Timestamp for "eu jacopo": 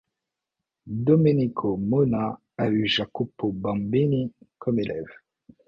2.65-3.51